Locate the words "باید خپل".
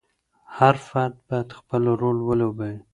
1.27-1.81